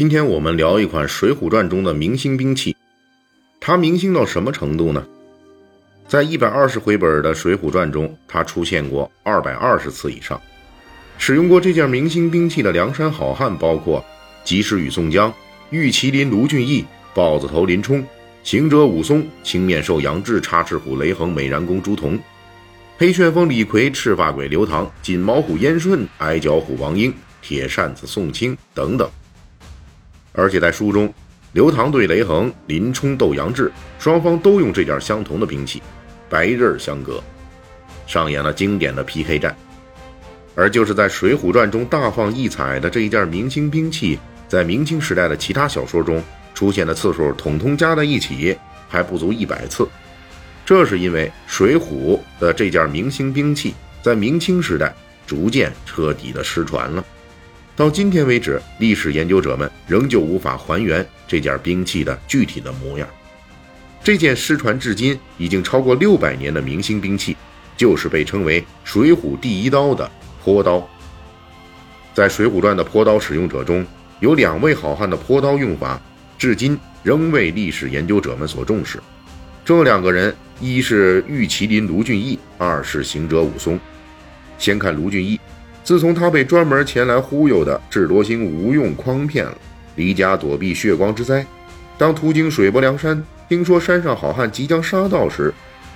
[0.00, 2.74] 今天我们聊一款《水浒传》中的明星兵器，
[3.60, 5.06] 它明星到什么程度呢？
[6.08, 10.40] 在一百二十回本的《水浒传》中，它出现过二百二十次以上。
[11.18, 14.02] 使用过这件明星兵器的梁山好汉包括
[14.42, 15.30] 及时雨宋江、
[15.68, 18.02] 玉麒麟卢俊义、豹子头林冲、
[18.42, 22.18] 行者武松、青面兽杨志、插翅虎雷横、美髯公朱仝、
[22.96, 27.12] 黑旋风李逵、赤发鬼刘唐、锦毛虎燕顺、矮脚虎王英、
[27.42, 29.06] 铁扇子宋清等等。
[30.32, 31.12] 而且在书中，
[31.52, 35.82] 刘唐对雷横，林冲斗杨志，双方都用这件相同的兵器，
[36.28, 37.22] 白刃相隔，
[38.06, 39.56] 上演了经典的 PK 战。
[40.54, 46.22] 而就是在《水浒传》中大放异彩的这一件明星兵器，在明清时代的其他小说中
[46.54, 48.56] 出现的次数，统统加在一起
[48.88, 49.88] 还不足一百次。
[50.66, 54.94] 这是因为《水浒》的这件明星兵器在明清时代
[55.26, 57.04] 逐渐彻底的失传了。
[57.80, 63.08] 到今天为止，历史研究者们仍旧无法还原这件兵器的具体的模样。
[64.04, 67.34] 这件失传至今已经超过六百年的明星兵器，
[67.78, 70.10] 就是被称为“水浒第一刀”的
[70.44, 70.86] 坡刀。
[72.12, 73.86] 在《水浒传》的坡刀使用者中，
[74.18, 75.98] 有两位好汉的坡刀用法，
[76.36, 79.00] 至今仍为历史研究者们所重视。
[79.64, 83.80] 这两个人，一是玉麒麟卢俊义，二是行者武松。
[84.58, 85.40] 先看卢俊义。
[85.90, 89.58] 自从他被专门前来忽悠的智多星吴用诓骗了，
[89.96, 91.44] 离家躲避血光之灾，
[91.98, 95.52] 当途经水泊梁山，听说山上好汉即将杀到时，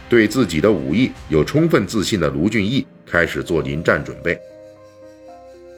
[0.09, 4.37] 对自己的武艺有充分自信的卢俊义开始做临战准备。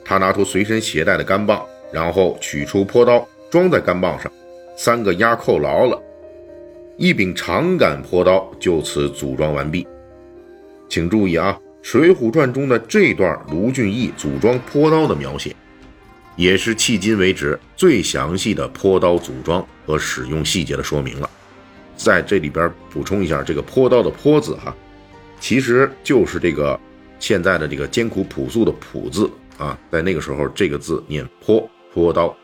[0.03, 1.62] 他拿出随身携带的杆棒，
[1.93, 4.32] 然后取出坡刀装在杆棒上，
[4.78, 6.03] 三个压扣牢了，
[6.97, 9.87] 一柄长杆坡刀就此组装完毕。
[10.88, 11.55] 请注意啊！
[11.86, 15.54] 《水浒传》中的这段卢俊义组装坡刀的描写，
[16.34, 21.30] 也是迄今为止最详细的坡刀组装和使用细节的说明了。
[21.96, 24.75] 在这里边补充一下，这个坡刀的“坡”字，哈，
[25.38, 26.76] 其实就是这个
[27.20, 32.36] 现在的这个艰苦朴素的“朴”字啊，在那个时候这个字念“坡”，坡刀。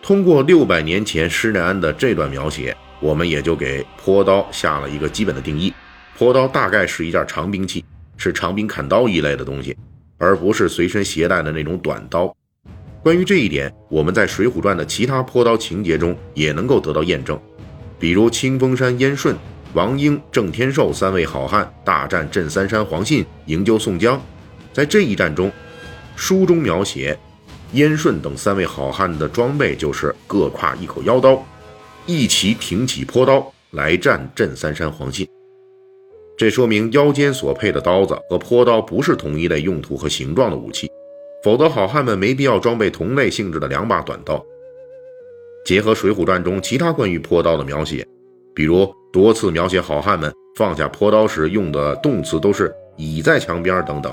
[0.00, 5.74] 通过六百年前施耐庵的这段描写，我们也就给坡刀下了一个基本的定义：
[6.16, 7.84] 坡刀大概是一件长兵器。
[8.24, 9.76] 是长柄砍刀一类的东西，
[10.16, 12.34] 而不是随身携带的那种短刀。
[13.02, 17.38] 关于这一点，我们在《水浒传》的其他坡刀情节中也能够得到验证，
[17.98, 19.36] 比如清风山燕顺、
[19.74, 24.18] 王英、郑天寿三位好汉大战镇三山黄信，营救宋江。
[24.72, 25.52] 在这一战中，
[26.16, 27.14] 书中描写
[27.72, 31.44] 燕顺等三位好汉的装备就是各挎一口腰刀，
[32.06, 35.28] 一齐挺起坡刀来战镇三山黄信。
[36.36, 40.90] 这说明腰间所配的刀子和坡刀不是同一类用途和形状的武器，
[41.44, 44.44] 否则好汉们没必要装备同类性质的两把短刀。
[45.64, 48.04] 结合《水浒传》中其他关于坡刀的描写，
[48.52, 54.12] 比如多次描写好汉们放下坡刀时用的动词都是倚在墙边等等，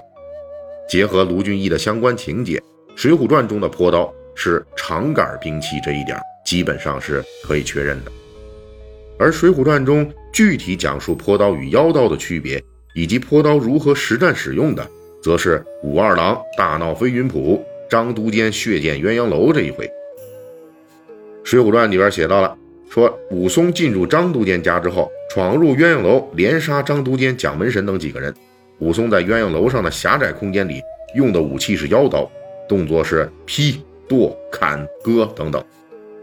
[0.87, 2.57] 结合卢俊义的相关情节，
[2.95, 8.11] 《水浒传》中的坡刀是长杆兵器，这一点基本上是可以确认的。
[9.21, 12.59] 而《水浒传》中具体讲述坡刀与腰刀的区别，
[12.95, 14.83] 以及坡刀如何实战使用的，
[15.21, 19.85] 则是武二郎大闹飞云浦、张都监血溅鸳鸯楼这一回。
[21.43, 22.57] 《水浒传》里边写到了，
[22.89, 28.33] 说武松进入张都监家之后，闯入鸳鸯楼，连杀张都监、蒋门神等几个人。
[28.79, 30.81] 武松在鸳鸯楼上的狭窄空间里
[31.15, 32.27] 用的武器是腰刀，
[32.67, 35.63] 动作是劈、剁、砍、割等等。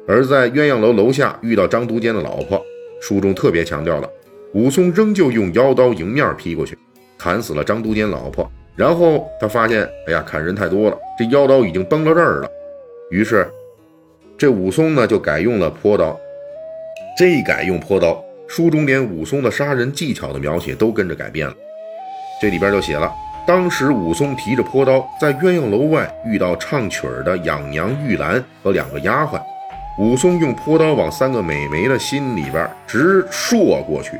[0.08, 2.60] 而在鸳鸯楼楼下遇到张都监的老婆。
[3.00, 4.10] 书中特别强调了，
[4.54, 6.76] 武松仍旧用腰刀迎面劈过去，
[7.16, 8.50] 砍死了张都监老婆。
[8.76, 12.48] 然后他发现，哎呀，砍人太多了，这腰刀已经崩到这儿了。
[13.10, 13.50] 于是，
[14.36, 16.18] 这武松呢就改用了坡刀。
[17.18, 21.54] 这一改用坡刀，书中连武松的杀人技巧的描写都跟着改变了。
[22.40, 23.12] 这里边就写了，
[23.46, 29.40] 当时武松提着坡刀在鸳鸯楼外遇到唱曲儿的养娘玉兰和两个丫鬟。
[29.98, 34.12] 武松用坡刀往三个美眉的心里边直搠过去，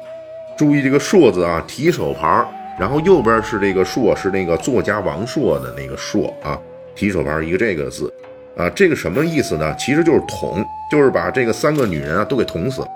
[0.57, 2.45] 注意这个“搠”字啊，提手旁，
[2.77, 6.59] 然后右边是这个“搠”，是那个作家王朔的那个“朔”啊，
[6.97, 8.13] 提手旁一个这个字，
[8.57, 9.73] 啊，这个什么意思呢？
[9.79, 12.89] 其实就是捅，就是把这个三个女人啊都给捅死了。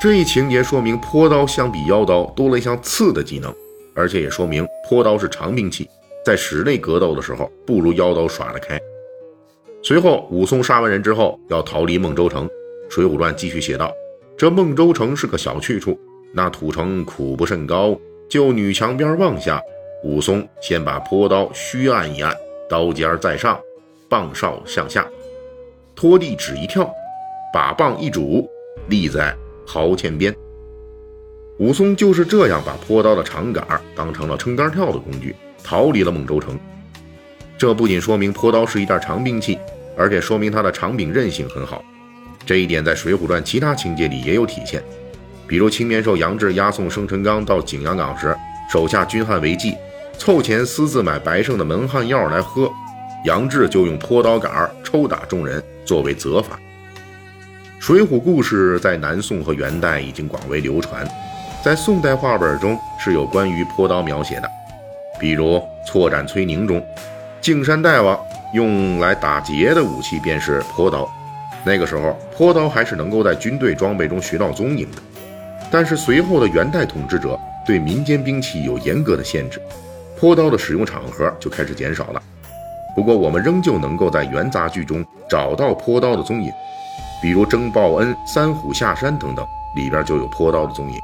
[0.00, 3.52] 这一情节说明坡刀相比腰刀多了一项刺的技能，
[3.96, 5.90] 而且也说明坡刀是长兵器，
[6.24, 8.78] 在室内格斗的时候不如腰刀耍得开。
[9.86, 12.48] 随后，武松杀完人之后要逃离孟州城，
[12.88, 13.92] 《水浒传》继续写道：
[14.34, 16.00] 这孟州城是个小去处，
[16.32, 17.94] 那土城苦不甚高，
[18.26, 19.60] 就女墙边望下，
[20.02, 22.34] 武松先把坡刀虚按一按，
[22.66, 23.60] 刀尖在上。
[24.08, 25.06] 棒哨向下，
[25.94, 26.88] 拖地只一跳，
[27.52, 28.48] 把棒一拄，
[28.88, 29.36] 立在
[29.66, 30.34] 壕前边。
[31.58, 36.58] 武松就是这样把坡刀的长杆当成了撑杆跳的工具，逃离了孟州城。
[37.56, 39.58] 这不仅说明坡刀是一件长兵器，
[39.96, 41.82] 而且说明它的长柄韧性很好。
[42.44, 44.82] 这一点在《水浒传》其他情节里也有体现，
[45.46, 48.36] 比如青面兽杨志押送生辰纲到景阳冈时，
[48.70, 49.74] 手下军汉违纪，
[50.18, 52.70] 凑钱私自买白胜的门汉药来喝。
[53.24, 56.58] 杨志就用坡刀杆抽打众人作为责罚。
[57.78, 61.08] 水浒故事在南宋和元代已经广为流传，
[61.64, 64.50] 在宋代话本中是有关于坡刀描写的，
[65.18, 65.56] 比如
[65.86, 66.84] 《错斩崔宁》中，
[67.44, 68.18] 净山大王
[68.54, 71.06] 用来打劫的武器便是坡刀。
[71.62, 75.02] 那个时候，坡刀还是能够在军队装备中学到踪影的。
[75.70, 79.60] 但是随后的元代统治者对民间兵器有严格的限制，
[80.18, 82.22] 坡刀的使用场合就开始减少了。
[82.96, 86.50] 不过，我们仍旧能够在元杂剧中找到坡刀的踪影，
[87.20, 89.46] 比如《征报恩》《三虎下山》等等，
[89.76, 90.98] 里边就有坡刀的踪影。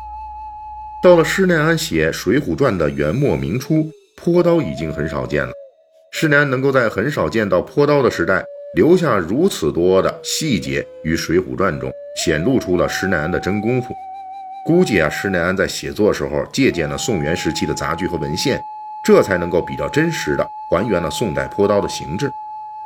[1.03, 5.53] 到了施耐庵写《水浒传》的元末明初，坡刀已经很少见了。
[6.13, 13.95] 施耐庵能够在很少见到坡刀的时代留下如此多的细节与《水浒传》中，显露出了施耐庵的真功夫。
[14.65, 18.61] 估计啊，施耐庵在写作时候借鉴了宋元时期的杂剧和文献。
[19.03, 22.31] 这才能够比较真实的还原了宋代坡刀的形制。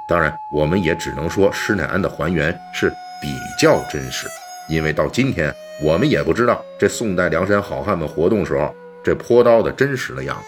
[0.06, 2.88] 当然，我们也只能说施耐庵的还原是
[3.20, 4.28] 比较真实，
[4.68, 8.72] 因为到今天我们也不知道这宋代梁山好汉们活动时候
[9.02, 10.44] 这坡刀的真实的样子。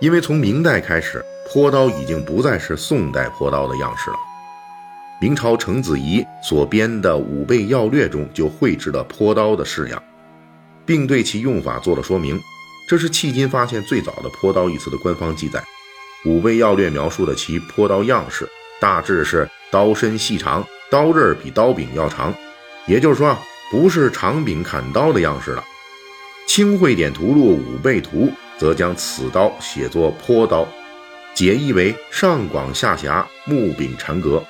[0.00, 4.16] 因为从明代开始，坡刀已经不再是宋代坡刀的样式了。
[5.20, 10.02] 明朝程子仪所编的《武备要略》中就绘制了坡刀的式样，
[10.86, 12.40] 并对其用法做了说明。
[12.88, 15.62] 这是迄今发现最早的“坡刀”一词的官方记载，
[16.30, 18.48] 《武备要略》描述的其坡刀样式，
[18.80, 22.34] 大致是刀身细长，刀刃比刀柄要长，
[22.86, 23.36] 也就是说，
[23.70, 25.62] 不是长柄砍刀的样式了。
[26.50, 28.26] 《清会典图录武备图》
[28.58, 30.66] 则将此刀写作坡刀，
[31.34, 34.42] 解译为上广下狭，木柄缠格。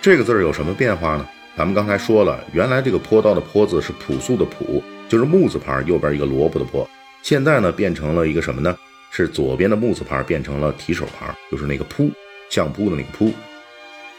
[0.00, 1.28] 这个字有什么变化呢？
[1.56, 6.88] 咱们刚才说了，原来这个坡刀的“坡”字是朴素的“朴”，就是木字旁右边一个萝卜的“坡”。
[7.22, 8.74] 现在呢，变成了一个什么呢？
[9.10, 12.10] 是左边的木字旁变成了提手旁，就是那个扑，
[12.48, 13.30] 相扑的那个扑。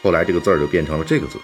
[0.00, 1.36] 后来这个字儿就变成了这个字。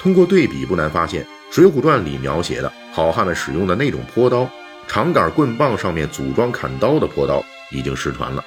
[0.00, 4.48] 通过对比，不难发现，《水浒传》里描写的好汉们使用的那种坡刀，
[4.88, 8.42] 长杆棍棒上面组装砍刀的坡刀，已经失传了。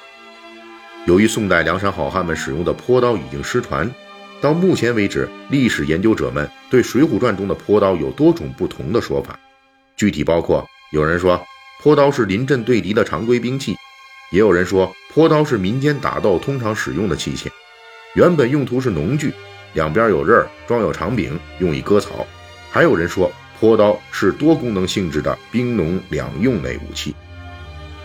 [1.06, 3.90] 由于宋代梁山好汉们使用的坡刀已经失传，
[4.40, 9.38] 到目前为止，历史研究者们对《水浒传》中的坡刀有多种不同的说法，
[9.96, 10.66] 具体包括。
[10.90, 11.42] 有人说
[11.82, 13.76] 坡刀是临阵对敌的常规兵器，
[14.32, 17.48] 也有人说坡刀是民间打斗通常使用的器械，
[18.14, 19.32] 原本用途是农具，
[19.74, 22.26] 两边有刃，装有长柄，用以割草。
[22.70, 27.14] 还有人说坡刀是多功能性质的兵农两用类武器。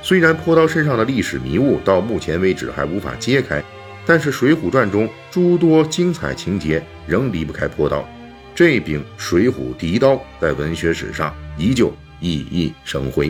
[0.03, 3.63] 虽然坡刀身上的历史迷雾到目前为止还无法揭开，
[4.05, 8.07] 但是《水浒传》中诸多精彩情节仍离不开坡刀。
[8.53, 11.91] 这柄水浒敌刀在文学史上依旧。
[12.19, 13.29] 熠熠生辉。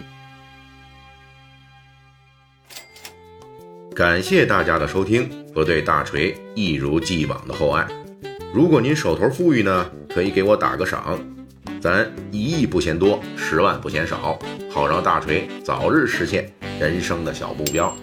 [3.95, 7.87] 感谢大家的收听和对大锤一如既往的厚爱。
[8.53, 11.19] 如果您手头富裕呢，可以给我打个赏，
[11.81, 14.37] 咱一亿不嫌多，十万不嫌少，
[14.69, 16.47] 好让大锤早日实现
[16.89, 17.95] 人生的小目标。